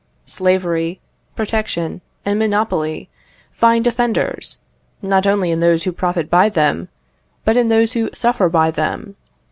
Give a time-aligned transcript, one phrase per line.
[0.25, 0.99] Slavery,
[1.35, 3.07] protection, and monopoly
[3.51, 4.57] find defenders,
[4.99, 6.87] not only in those who profit by them,
[7.45, 9.15] but in those who suffer by them.